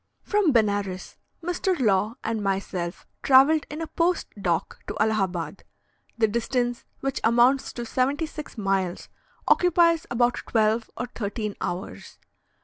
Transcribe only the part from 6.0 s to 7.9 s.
The distance, which amounts to